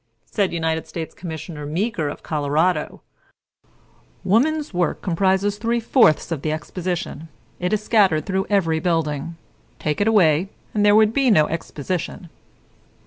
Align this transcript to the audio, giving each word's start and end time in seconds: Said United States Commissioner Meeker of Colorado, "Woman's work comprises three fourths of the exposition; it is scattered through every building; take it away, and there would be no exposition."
Said 0.25 0.51
United 0.51 0.87
States 0.87 1.13
Commissioner 1.13 1.63
Meeker 1.67 2.09
of 2.09 2.23
Colorado, 2.23 3.01
"Woman's 4.23 4.73
work 4.73 5.03
comprises 5.03 5.59
three 5.59 5.79
fourths 5.79 6.31
of 6.31 6.41
the 6.41 6.51
exposition; 6.51 7.27
it 7.59 7.71
is 7.71 7.83
scattered 7.83 8.25
through 8.25 8.47
every 8.49 8.79
building; 8.79 9.35
take 9.77 10.01
it 10.01 10.07
away, 10.07 10.49
and 10.73 10.83
there 10.83 10.95
would 10.95 11.13
be 11.13 11.29
no 11.29 11.47
exposition." 11.49 12.29